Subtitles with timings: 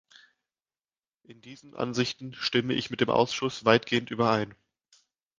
[1.21, 4.55] In diesen Ansichten stimme ich mit dem Ausschuss weitgehend überein.